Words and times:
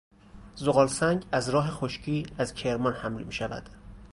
زغال 0.55 0.87
سنگ 0.87 1.25
از 1.31 1.49
راه 1.49 1.71
خشکی 1.71 2.25
از 2.37 2.53
کرمان 2.53 2.93
حمل 2.93 3.23
میشود. 3.23 3.69